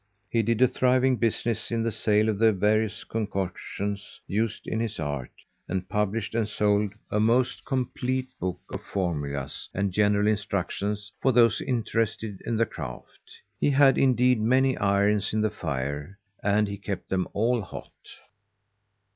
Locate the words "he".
0.31-0.41, 13.59-13.69, 16.67-16.77